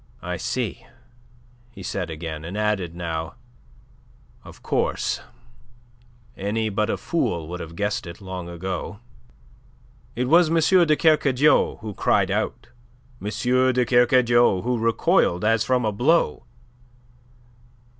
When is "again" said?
2.09-2.43